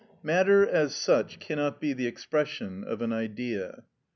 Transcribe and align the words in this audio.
Matter 0.23 0.67
as 0.67 0.95
such 0.95 1.37
cannot 1.37 1.79
be 1.79 1.93
the 1.93 2.07
expression 2.07 2.83
of 2.83 3.03
an 3.03 3.13
Idea. 3.13 3.83